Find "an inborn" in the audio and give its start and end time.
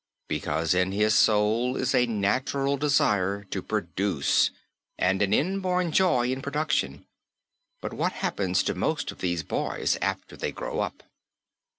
5.21-5.91